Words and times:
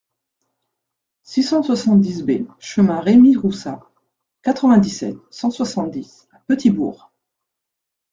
six 1.21 1.43
cent 1.43 1.61
soixante-dix 1.61 2.23
B 2.23 2.47
chemin 2.57 2.99
Remy 3.01 3.35
Roussas, 3.37 3.81
quatre-vingt-dix-sept, 4.41 5.15
cent 5.29 5.51
soixante-dix 5.51 6.27
à 6.31 6.39
Petit-Bourg 6.47 7.11